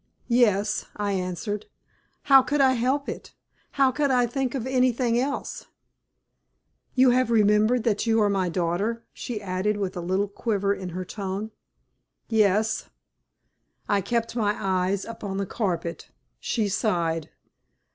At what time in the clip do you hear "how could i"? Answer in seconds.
2.23-2.71, 3.73-4.25